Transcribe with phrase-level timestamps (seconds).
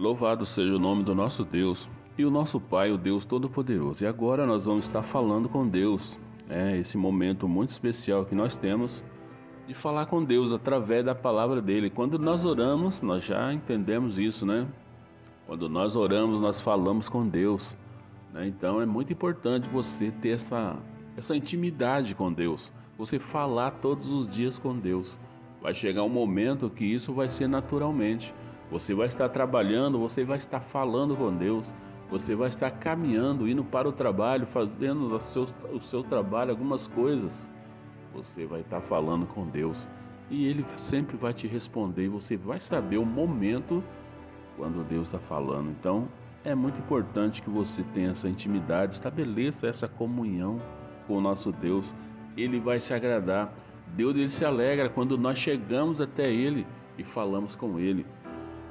[0.00, 4.02] Louvado seja o nome do nosso Deus e o nosso Pai, o Deus Todo-Poderoso.
[4.02, 8.54] E agora nós vamos estar falando com Deus, é esse momento muito especial que nós
[8.54, 9.04] temos
[9.68, 11.90] de falar com Deus através da palavra dele.
[11.90, 14.66] Quando nós oramos, nós já entendemos isso, né?
[15.46, 17.76] Quando nós oramos, nós falamos com Deus.
[18.32, 18.48] Né?
[18.48, 20.78] Então é muito importante você ter essa,
[21.14, 25.20] essa intimidade com Deus, você falar todos os dias com Deus.
[25.60, 28.32] Vai chegar um momento que isso vai ser naturalmente.
[28.70, 31.72] Você vai estar trabalhando, você vai estar falando com Deus,
[32.10, 36.86] você vai estar caminhando, indo para o trabalho, fazendo o seu, o seu trabalho, algumas
[36.86, 37.50] coisas.
[38.14, 39.88] Você vai estar falando com Deus
[40.30, 42.08] e Ele sempre vai te responder.
[42.08, 43.82] Você vai saber o momento
[44.56, 45.70] quando Deus está falando.
[45.70, 46.08] Então
[46.44, 50.58] é muito importante que você tenha essa intimidade, estabeleça essa comunhão
[51.06, 51.94] com o nosso Deus.
[52.36, 53.52] Ele vai se agradar.
[53.94, 56.64] Deus ele se alegra quando nós chegamos até Ele
[56.96, 58.06] e falamos com Ele.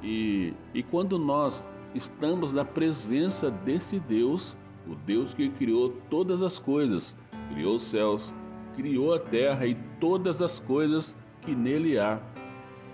[0.03, 4.55] E, e quando nós estamos na presença desse Deus,
[4.87, 7.15] o Deus que criou todas as coisas,
[7.53, 8.33] criou os céus,
[8.75, 12.19] criou a terra e todas as coisas que nele há.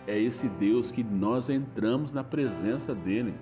[0.07, 3.33] É esse Deus que nós entramos na presença dele.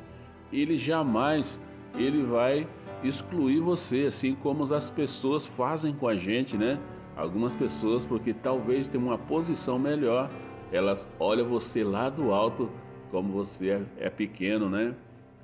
[0.51, 1.59] Ele jamais
[1.95, 2.67] ele vai
[3.03, 6.79] excluir você, assim como as pessoas fazem com a gente, né?
[7.15, 10.29] Algumas pessoas, porque talvez tenham uma posição melhor,
[10.71, 12.69] elas olham você lá do alto
[13.13, 14.95] como você é, é pequeno, né?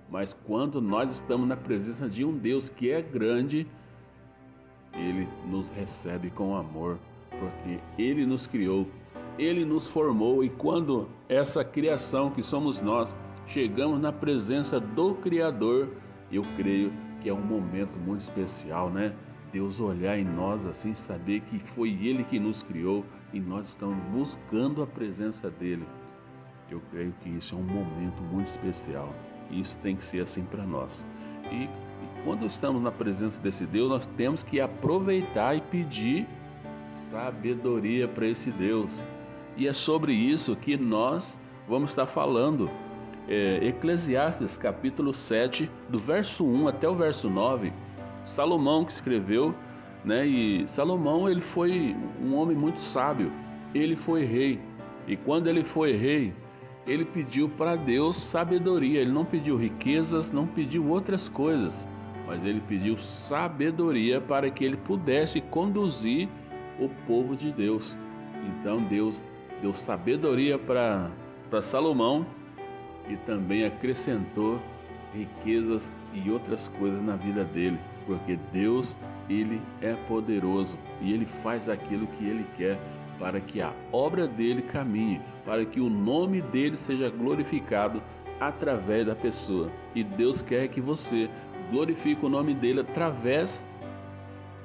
[0.09, 3.67] Mas quando nós estamos na presença de um Deus que é grande,
[4.91, 6.97] ele nos recebe com amor,
[7.29, 8.87] porque ele nos criou,
[9.37, 15.89] ele nos formou e quando essa criação que somos nós chegamos na presença do Criador,
[16.31, 19.13] eu creio que é um momento muito especial, né?
[19.51, 23.95] Deus olhar em nós assim, saber que foi Ele que nos criou e nós estamos
[24.05, 25.85] buscando a presença dele.
[26.71, 29.13] Eu creio que isso é um momento muito especial
[29.49, 31.03] e isso tem que ser assim para nós.
[31.51, 31.69] E, e
[32.23, 36.27] quando estamos na presença desse Deus, nós temos que aproveitar e pedir
[36.89, 39.03] sabedoria para esse Deus.
[39.57, 42.69] E é sobre isso que nós vamos estar falando.
[43.27, 47.71] É, Eclesiastes capítulo 7, do verso 1 até o verso 9,
[48.25, 49.53] Salomão que escreveu,
[50.03, 50.25] né?
[50.25, 53.31] E Salomão ele foi um homem muito sábio.
[53.73, 54.59] Ele foi rei.
[55.07, 56.33] E quando ele foi rei,
[56.89, 59.01] ele pediu para Deus sabedoria.
[59.01, 61.87] Ele não pediu riquezas, não pediu outras coisas,
[62.25, 66.27] mas ele pediu sabedoria para que ele pudesse conduzir
[66.79, 67.97] o povo de Deus.
[68.43, 69.23] Então Deus
[69.61, 71.11] deu sabedoria para
[71.61, 72.25] Salomão
[73.07, 74.59] e também acrescentou
[75.13, 78.97] riquezas e outras coisas na vida dele, porque Deus
[79.29, 82.79] ele é poderoso e ele faz aquilo que ele quer
[83.19, 88.01] para que a obra dele caminhe, para que o nome dele seja glorificado
[88.39, 89.69] através da pessoa.
[89.93, 91.29] E Deus quer que você
[91.69, 93.67] glorifique o nome dele através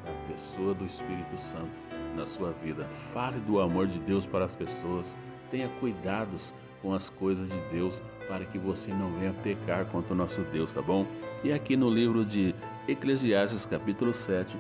[0.05, 1.71] da pessoa do Espírito Santo
[2.17, 2.85] na sua vida.
[3.13, 5.17] Fale do amor de Deus para as pessoas.
[5.51, 10.17] Tenha cuidados com as coisas de Deus para que você não venha pecar contra o
[10.17, 11.07] nosso Deus, tá bom?
[11.43, 12.55] E aqui no livro de
[12.87, 14.57] Eclesiastes, capítulo 7,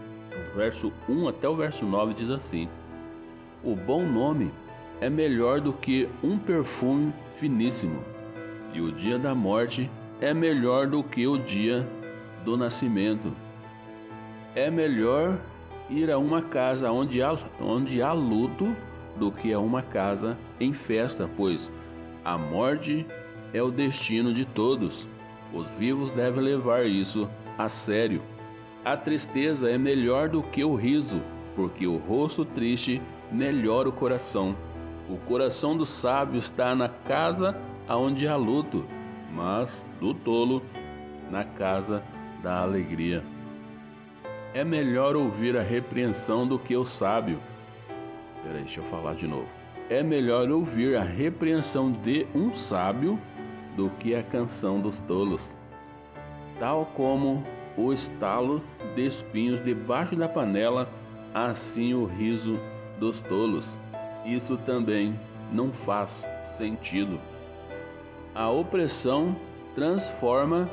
[0.54, 2.68] verso 1 até o verso 9 diz assim:
[3.64, 4.50] o bom nome
[5.00, 8.04] é melhor do que um perfume finíssimo,
[8.72, 11.86] e o dia da morte é melhor do que o dia
[12.44, 13.32] do nascimento.
[14.54, 15.38] É melhor
[15.90, 18.74] ir a uma casa onde há, onde há luto
[19.16, 21.72] do que a uma casa em festa, pois
[22.24, 23.06] a morte
[23.52, 25.08] é o destino de todos.
[25.52, 28.20] Os vivos devem levar isso a sério.
[28.84, 31.20] A tristeza é melhor do que o riso,
[31.54, 34.56] porque o rosto triste melhora o coração.
[35.08, 37.54] O coração do sábio está na casa
[37.86, 38.84] aonde há luto,
[39.32, 39.68] mas
[40.00, 40.62] do tolo
[41.30, 42.02] na casa
[42.42, 43.22] da alegria.
[44.54, 47.38] É melhor ouvir a repreensão do que o sábio.
[48.42, 49.48] Peraí, deixa eu falar de novo.
[49.90, 53.18] É melhor ouvir a repreensão de um sábio
[53.76, 55.56] do que a canção dos tolos.
[56.58, 57.44] Tal como
[57.76, 58.62] o estalo
[58.94, 60.88] de espinhos debaixo da panela,
[61.34, 62.58] assim o riso
[62.98, 63.80] dos tolos.
[64.24, 65.18] Isso também
[65.52, 67.20] não faz sentido.
[68.34, 69.36] A opressão
[69.74, 70.68] transforma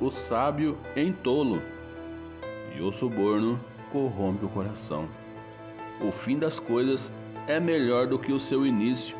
[0.00, 1.62] o sábio em tolo
[2.76, 3.58] e o suborno
[3.92, 5.08] corrompe o coração.
[6.00, 7.12] O fim das coisas
[7.46, 9.16] é melhor do que o seu início,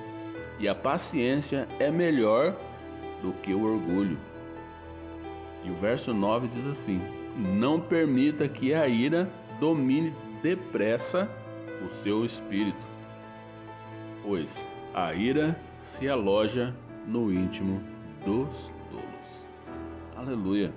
[0.59, 2.57] e a paciência é melhor
[3.23, 4.19] do que o orgulho.
[5.65, 7.01] E o verso 9 diz assim:
[7.37, 9.31] Não permita que a ira
[9.61, 10.13] domine
[10.43, 11.31] depressa
[11.85, 12.87] o seu espírito,
[14.23, 16.75] pois a ira se aloja
[17.07, 17.81] no íntimo
[18.25, 19.49] dos tolos.
[20.17, 20.73] Aleluia.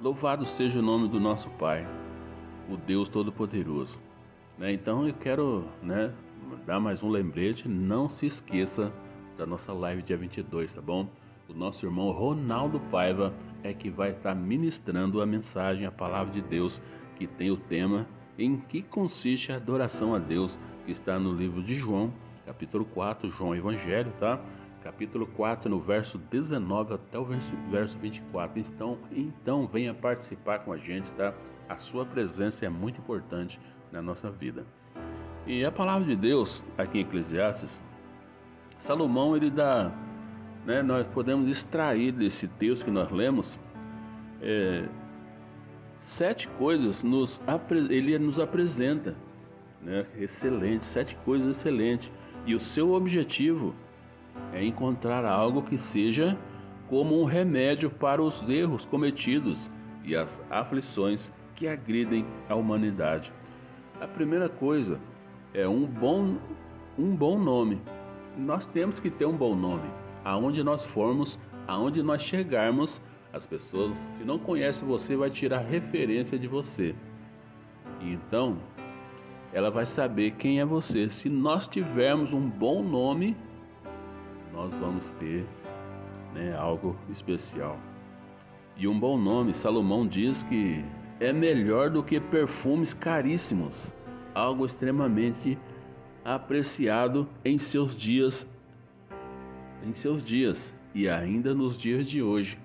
[0.00, 1.86] Louvado seja o nome do nosso Pai,
[2.68, 3.98] o Deus Todo-Poderoso.
[4.58, 4.72] Né?
[4.72, 6.12] Então eu quero né,
[6.66, 7.68] dar mais um lembrete.
[7.68, 8.92] Não se esqueça
[9.36, 11.08] da nossa live dia 22, tá bom?
[11.48, 16.40] O nosso irmão Ronaldo Paiva é que vai estar ministrando a mensagem, a palavra de
[16.42, 16.80] Deus,
[17.16, 18.06] que tem o tema
[18.40, 22.10] em que consiste a adoração a Deus, que está no livro de João,
[22.46, 24.40] capítulo 4, João Evangelho, tá?
[24.82, 28.58] Capítulo 4, no verso 19 até o verso, verso 24.
[28.58, 31.34] Então, então venha participar com a gente, tá?
[31.68, 33.60] A sua presença é muito importante
[33.92, 34.64] na nossa vida.
[35.46, 37.82] E a palavra de Deus, aqui em Eclesiastes,
[38.78, 39.92] Salomão ele dá,
[40.64, 43.60] né, nós podemos extrair desse texto que nós lemos
[44.40, 44.88] é,
[46.00, 47.40] sete coisas nos
[47.90, 49.14] ele nos apresenta,
[49.80, 52.10] né, excelente, sete coisas excelentes.
[52.46, 53.74] E o seu objetivo
[54.52, 56.36] é encontrar algo que seja
[56.88, 59.70] como um remédio para os erros cometidos
[60.02, 63.32] e as aflições que agridem a humanidade.
[64.00, 64.98] A primeira coisa
[65.52, 66.36] é um bom,
[66.98, 67.80] um bom nome.
[68.36, 69.88] Nós temos que ter um bom nome.
[70.24, 71.38] Aonde nós formos,
[71.68, 73.00] aonde nós chegarmos,
[73.32, 76.94] as pessoas, se não conhecem você, vai tirar referência de você.
[78.00, 78.58] E então,
[79.52, 81.10] ela vai saber quem é você.
[81.10, 83.36] Se nós tivermos um bom nome,
[84.52, 85.46] nós vamos ter
[86.34, 87.78] né, algo especial.
[88.76, 90.84] E um bom nome, Salomão diz que
[91.20, 93.92] é melhor do que perfumes caríssimos,
[94.34, 95.58] algo extremamente
[96.24, 98.48] apreciado em seus dias,
[99.84, 102.58] em seus dias e ainda nos dias de hoje.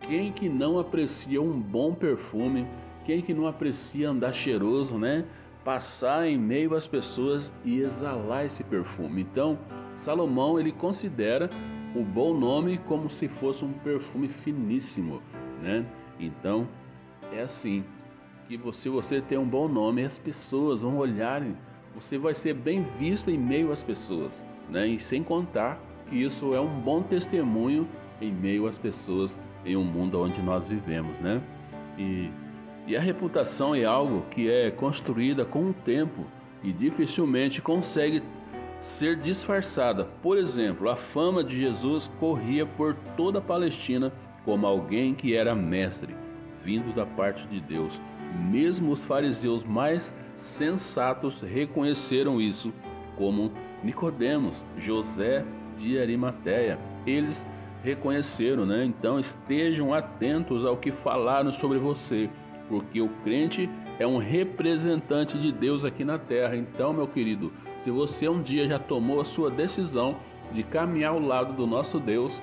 [0.00, 2.66] Quem que não aprecia um bom perfume?
[3.04, 5.24] Quem que não aprecia andar cheiroso, né?
[5.64, 9.22] Passar em meio às pessoas e exalar esse perfume.
[9.22, 9.58] Então,
[9.94, 11.50] Salomão ele considera
[11.94, 15.22] o bom nome como se fosse um perfume finíssimo,
[15.62, 15.84] né?
[16.20, 16.68] Então,
[17.32, 17.84] é assim
[18.46, 21.42] que você você tem um bom nome, as pessoas vão olhar,
[21.94, 24.86] você vai ser bem visto em meio às pessoas, né?
[24.86, 27.88] E sem contar que isso é um bom testemunho
[28.20, 31.42] em meio às pessoas em um mundo onde nós vivemos, né?
[31.98, 32.30] E,
[32.86, 36.24] e a reputação é algo que é construída com o tempo
[36.62, 38.22] e dificilmente consegue
[38.80, 40.04] ser disfarçada.
[40.22, 44.12] Por exemplo, a fama de Jesus corria por toda a Palestina
[44.44, 46.14] como alguém que era mestre,
[46.62, 48.00] vindo da parte de Deus.
[48.50, 52.72] Mesmo os fariseus mais sensatos reconheceram isso,
[53.16, 53.50] como
[53.82, 55.44] Nicodemos, José
[55.78, 56.78] de Arimateia.
[57.06, 57.46] Eles
[57.86, 58.84] reconheceram, né?
[58.84, 62.28] Então estejam atentos ao que falaram sobre você,
[62.68, 66.56] porque o crente é um representante de Deus aqui na terra.
[66.56, 67.52] Então, meu querido,
[67.82, 70.16] se você um dia já tomou a sua decisão
[70.52, 72.42] de caminhar ao lado do nosso Deus,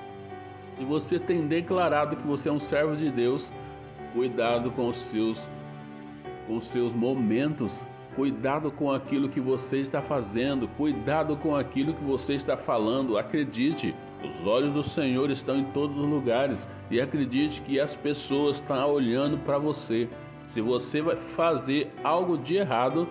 [0.76, 3.52] se você tem declarado que você é um servo de Deus,
[4.14, 5.50] cuidado com os seus
[6.46, 12.04] com os seus momentos, cuidado com aquilo que você está fazendo, cuidado com aquilo que
[12.04, 13.18] você está falando.
[13.18, 18.56] Acredite, os olhos do Senhor estão em todos os lugares e acredite que as pessoas
[18.56, 20.08] estão olhando para você.
[20.48, 23.08] Se você vai fazer algo de errado,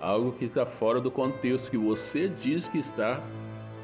[0.00, 3.20] algo que está fora do contexto que você diz que está,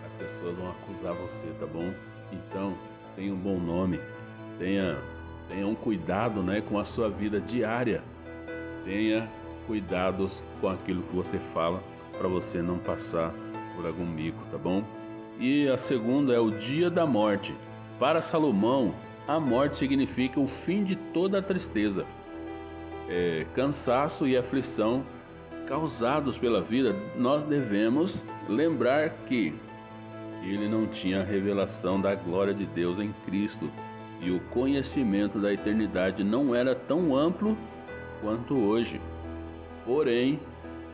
[0.06, 1.92] as pessoas vão acusar você, tá bom?
[2.32, 2.74] Então,
[3.16, 4.00] tenha um bom nome,
[4.58, 4.96] tenha,
[5.48, 8.02] tenha um cuidado né, com a sua vida diária,
[8.84, 9.28] tenha
[9.66, 11.82] cuidados com aquilo que você fala
[12.18, 13.32] para você não passar
[13.74, 14.84] por algum mico, tá bom?
[15.38, 17.54] E a segunda é o dia da morte.
[17.98, 18.94] Para Salomão,
[19.26, 22.04] a morte significa o fim de toda a tristeza,
[23.08, 25.04] é, cansaço e aflição
[25.66, 26.94] causados pela vida.
[27.16, 29.54] Nós devemos lembrar que
[30.42, 33.70] ele não tinha a revelação da glória de Deus em Cristo
[34.20, 37.56] e o conhecimento da eternidade não era tão amplo
[38.20, 39.00] quanto hoje.
[39.84, 40.38] Porém,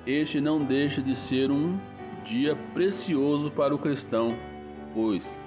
[0.07, 1.79] este não deixa de ser um
[2.25, 4.37] dia precioso para o cristão,
[4.95, 5.41] pois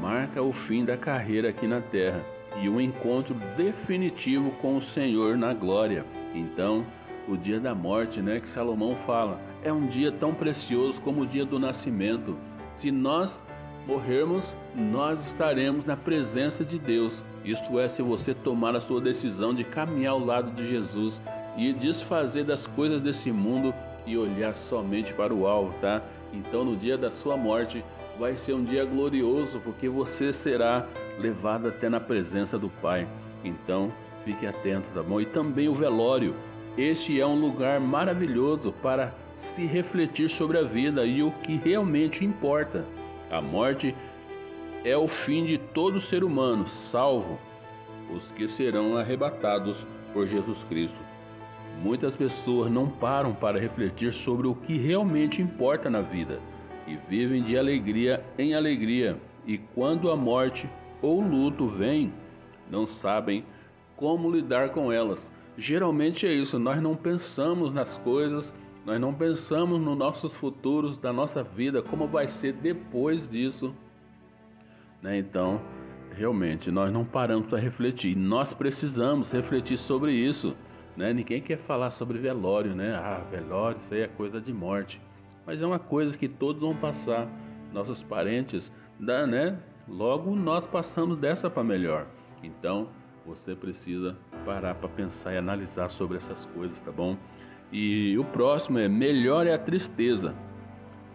[0.00, 2.24] marca o fim da carreira aqui na terra
[2.60, 6.04] e o um encontro definitivo com o Senhor na glória.
[6.34, 6.84] Então,
[7.28, 11.26] o dia da morte, né, que Salomão fala, é um dia tão precioso como o
[11.26, 12.36] dia do nascimento.
[12.76, 13.42] Se nós
[13.86, 17.24] morrermos, nós estaremos na presença de Deus.
[17.44, 21.22] Isto é, se você tomar a sua decisão de caminhar ao lado de Jesus
[21.56, 23.74] e desfazer das coisas desse mundo
[24.06, 26.02] e olhar somente para o alvo, tá?
[26.32, 27.84] Então, no dia da sua morte,
[28.18, 30.86] vai ser um dia glorioso, porque você será
[31.18, 33.06] levado até na presença do Pai.
[33.44, 33.92] Então,
[34.24, 35.20] fique atento, tá bom?
[35.20, 36.34] E também o velório.
[36.76, 42.24] Este é um lugar maravilhoso para se refletir sobre a vida e o que realmente
[42.24, 42.84] importa.
[43.30, 43.94] A morte
[44.84, 47.38] é o fim de todo ser humano, salvo
[48.14, 49.76] os que serão arrebatados
[50.12, 51.05] por Jesus Cristo.
[51.82, 56.40] Muitas pessoas não param para refletir sobre o que realmente importa na vida
[56.86, 60.68] e vivem de alegria em alegria, e quando a morte
[61.02, 62.12] ou luto vem,
[62.70, 63.44] não sabem
[63.96, 65.30] como lidar com elas.
[65.58, 68.54] Geralmente é isso, nós não pensamos nas coisas,
[68.84, 73.74] nós não pensamos nos nossos futuros, da nossa vida, como vai ser depois disso.
[75.02, 75.18] Né?
[75.18, 75.60] Então,
[76.12, 78.16] realmente, nós não paramos para refletir.
[78.16, 80.54] Nós precisamos refletir sobre isso.
[80.96, 81.12] Né?
[81.12, 82.94] Ninguém quer falar sobre velório, né?
[82.94, 85.00] Ah, velório, isso aí é coisa de morte.
[85.44, 87.28] Mas é uma coisa que todos vão passar.
[87.72, 89.58] Nossos parentes, né?
[89.86, 92.06] Logo nós passamos dessa para melhor.
[92.42, 92.88] Então,
[93.26, 97.16] você precisa parar para pensar e analisar sobre essas coisas, tá bom?
[97.72, 100.34] E o próximo é melhor é a tristeza.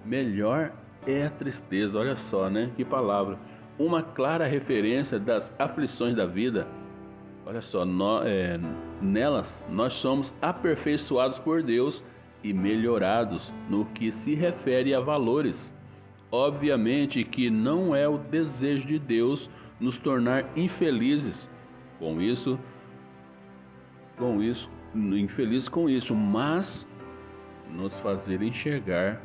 [0.05, 0.71] Melhor
[1.07, 1.97] é a tristeza.
[1.97, 2.71] Olha só, né?
[2.75, 3.39] Que palavra.
[3.79, 6.67] Uma clara referência das aflições da vida.
[7.45, 8.59] Olha só, nós, é,
[9.01, 12.03] nelas nós somos aperfeiçoados por Deus
[12.43, 15.74] e melhorados no que se refere a valores.
[16.31, 21.50] Obviamente que não é o desejo de Deus nos tornar infelizes.
[22.00, 22.58] Com isso,
[24.17, 26.88] com isso, infelizes com isso, mas
[27.70, 29.22] nos fazer enxergar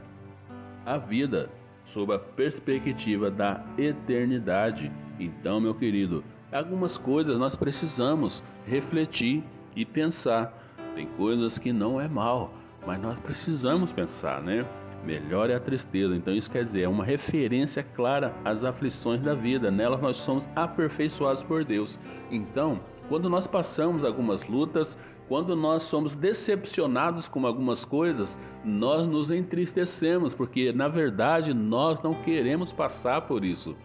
[0.84, 1.50] a vida
[1.84, 4.90] sob a perspectiva da eternidade.
[5.18, 9.42] Então, meu querido, algumas coisas nós precisamos refletir
[9.76, 10.52] e pensar.
[10.94, 12.54] Tem coisas que não é mal,
[12.86, 14.66] mas nós precisamos pensar, né?
[15.04, 16.16] Melhor é a tristeza.
[16.16, 19.70] Então isso quer dizer, é uma referência clara às aflições da vida.
[19.70, 21.98] Nelas nós somos aperfeiçoados por Deus.
[22.30, 29.30] Então, quando nós passamos algumas lutas, quando nós somos decepcionados com algumas coisas, nós nos
[29.30, 33.76] entristecemos, porque na verdade nós não queremos passar por isso.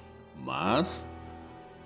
[0.44, 1.10] Mas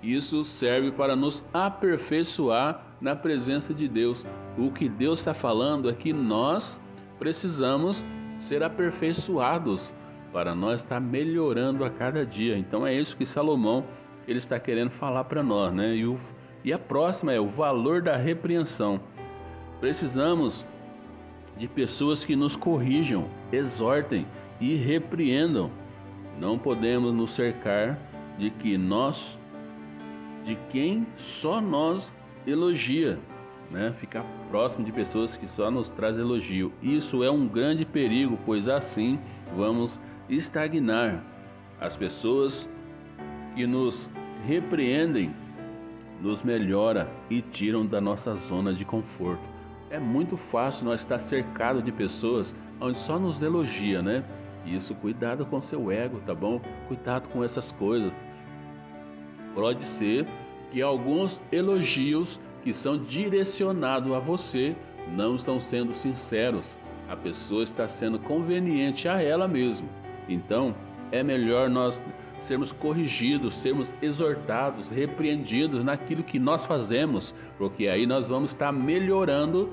[0.02, 4.24] isso serve para nos aperfeiçoar na presença de Deus.
[4.56, 6.80] O que Deus está falando é que nós
[7.18, 8.04] precisamos
[8.38, 9.94] ser aperfeiçoados
[10.32, 12.58] para nós estar melhorando a cada dia.
[12.58, 13.84] Então é isso que Salomão
[14.26, 15.94] ele está querendo falar para nós, né?
[15.94, 16.16] E, o,
[16.64, 19.00] e a próxima é o valor da repreensão.
[19.80, 20.66] Precisamos
[21.56, 24.26] de pessoas que nos corrijam, exortem
[24.60, 25.70] e repreendam.
[26.38, 27.98] Não podemos nos cercar
[28.36, 29.40] de que nós,
[30.44, 32.14] de quem só nós
[32.46, 33.18] elogia
[33.70, 33.92] né?
[33.98, 36.72] Ficar próximo de pessoas que só nos traz elogio.
[36.82, 39.18] Isso é um grande perigo, pois assim
[39.56, 41.22] vamos estagnar.
[41.80, 42.68] As pessoas
[43.54, 44.10] que nos
[44.44, 45.34] repreendem
[46.20, 49.42] nos melhora e tiram da nossa zona de conforto.
[49.90, 54.24] É muito fácil nós estar cercado de pessoas onde só nos elogia, né?
[54.64, 56.60] Isso, cuidado com seu ego, tá bom?
[56.88, 58.12] Cuidado com essas coisas.
[59.54, 60.26] Pode ser
[60.76, 64.76] que alguns elogios que são direcionados a você
[65.16, 66.78] não estão sendo sinceros.
[67.08, 69.88] A pessoa está sendo conveniente a ela mesma.
[70.28, 70.74] Então,
[71.10, 72.02] é melhor nós
[72.40, 79.72] sermos corrigidos, sermos exortados, repreendidos naquilo que nós fazemos, porque aí nós vamos estar melhorando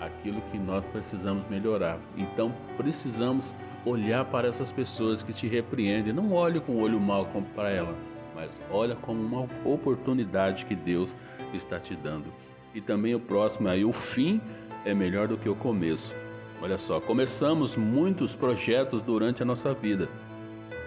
[0.00, 2.00] aquilo que nós precisamos melhorar.
[2.16, 3.54] Então, precisamos
[3.86, 6.12] olhar para essas pessoas que te repreendem.
[6.12, 7.94] Não olhe com o olho mal para ela,
[8.42, 11.14] mas olha como uma oportunidade que Deus
[11.54, 12.26] está te dando.
[12.74, 14.40] E também o próximo aí, o fim
[14.84, 16.12] é melhor do que o começo.
[16.60, 20.08] Olha só, começamos muitos projetos durante a nossa vida,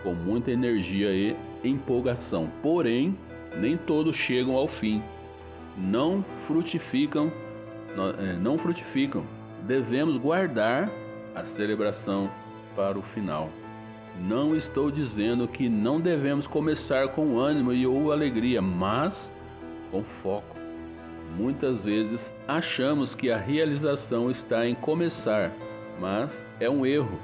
[0.03, 3.17] com muita energia e empolgação, porém,
[3.57, 5.01] nem todos chegam ao fim.
[5.77, 7.31] Não frutificam,
[8.19, 9.25] é, não frutificam.
[9.63, 10.91] Devemos guardar
[11.33, 12.29] a celebração
[12.75, 13.49] para o final.
[14.19, 19.31] Não estou dizendo que não devemos começar com ânimo e ou alegria, mas
[19.91, 20.55] com foco.
[21.37, 25.51] Muitas vezes achamos que a realização está em começar,
[25.99, 27.19] mas é um erro.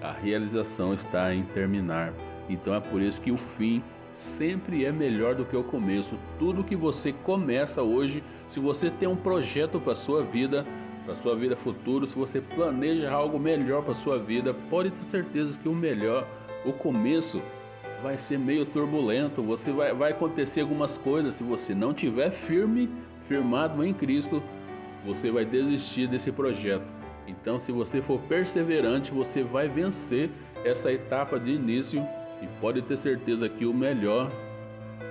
[0.00, 2.12] A realização está em terminar.
[2.48, 3.82] Então é por isso que o fim
[4.14, 6.18] sempre é melhor do que o começo.
[6.38, 10.64] Tudo que você começa hoje, se você tem um projeto para sua vida,
[11.08, 15.58] para sua vida futura, se você planeja algo melhor para sua vida, pode ter certeza
[15.58, 16.28] que o melhor,
[16.66, 17.40] o começo
[18.02, 22.90] vai ser meio turbulento, você vai, vai acontecer algumas coisas se você não tiver firme,
[23.26, 24.42] firmado em Cristo,
[25.06, 26.84] você vai desistir desse projeto.
[27.26, 30.28] Então, se você for perseverante, você vai vencer
[30.62, 32.06] essa etapa de início
[32.42, 34.30] e pode ter certeza que o melhor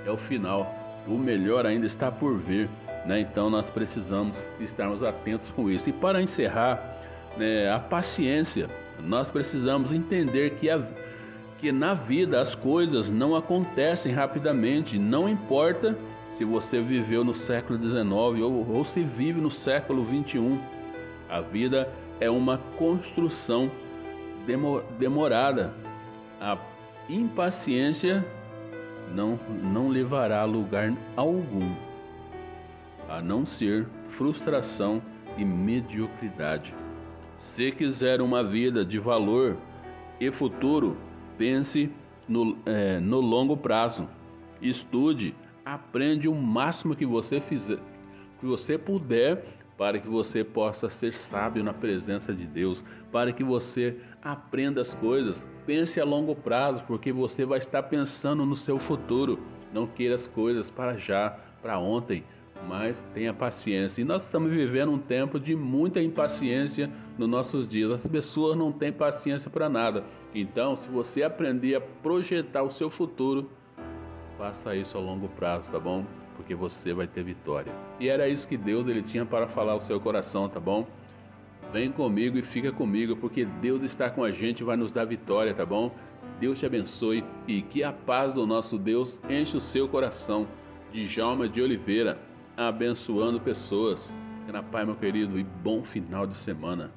[0.06, 0.72] é o final.
[1.08, 2.70] O melhor ainda está por vir,
[3.07, 3.21] né?
[3.21, 5.89] Então nós precisamos estarmos atentos com isso.
[5.89, 6.95] E para encerrar,
[7.37, 8.69] né, a paciência.
[8.99, 10.81] Nós precisamos entender que a
[11.57, 15.97] que na vida as coisas não acontecem rapidamente, não importa
[16.35, 20.59] se você viveu no século XIX ou, ou se vive no século XXI.
[21.27, 23.71] A vida é uma construção
[24.99, 25.73] demorada.
[26.39, 26.57] A
[27.09, 28.23] impaciência
[29.15, 31.73] não, não levará a lugar algum,
[33.07, 35.01] a não ser frustração
[35.37, 36.73] e mediocridade.
[37.37, 39.57] Se quiser uma vida de valor
[40.19, 40.97] e futuro,
[41.37, 41.91] pense
[42.27, 44.09] no, é, no longo prazo.
[44.61, 47.79] Estude, aprende o máximo que você fizer,
[48.39, 49.43] que você puder
[49.77, 54.95] para que você possa ser sábio na presença de Deus, para que você aprenda as
[54.95, 55.47] coisas.
[55.67, 59.39] Pense a longo prazo, porque você vai estar pensando no seu futuro.
[59.71, 62.23] Não queira as coisas para já, para ontem,
[62.67, 64.01] mas tenha paciência.
[64.01, 67.91] E nós estamos vivendo um tempo de muita impaciência nos nossos dias.
[67.91, 70.03] As pessoas não têm paciência para nada.
[70.33, 73.49] Então, se você aprender a projetar o seu futuro,
[74.37, 76.05] faça isso a longo prazo, tá bom?
[76.37, 77.73] porque você vai ter vitória.
[77.99, 80.87] E era isso que Deus ele tinha para falar ao seu coração, tá bom?
[81.73, 85.03] Vem comigo e fica comigo, porque Deus está com a gente e vai nos dar
[85.03, 85.91] vitória, tá bom?
[86.39, 90.47] Deus te abençoe e que a paz do nosso Deus enche o seu coração.
[90.93, 92.17] Djalma de Oliveira,
[92.57, 94.17] abençoando pessoas.
[94.51, 96.91] Na paz, meu querido, e bom final de semana.